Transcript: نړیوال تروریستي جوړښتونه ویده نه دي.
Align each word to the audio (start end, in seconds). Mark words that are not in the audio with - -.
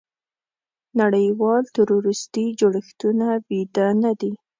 نړیوال 1.01 1.63
تروریستي 1.75 2.45
جوړښتونه 2.59 3.27
ویده 3.47 3.87
نه 4.03 4.11
دي. 4.19 4.31